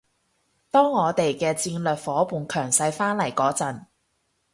[0.71, 3.85] 當我哋嘅戰略夥伴強勢返嚟嗰陣